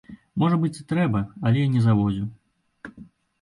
Можа 0.43 0.55
быць 0.61 0.79
і 0.83 0.85
трэба, 0.91 1.21
але 1.49 1.57
я 1.67 1.69
не 1.75 1.85
заводзіў. 1.87 2.27